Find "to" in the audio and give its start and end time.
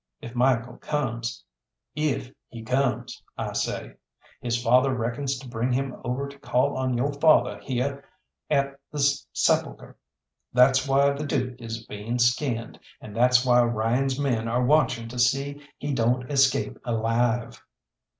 5.37-5.47, 6.27-6.39, 15.07-15.19